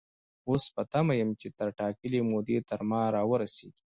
[0.49, 3.83] اوس په تمه يم چې تر ټاکلې مودې تر ما را ورسيږي.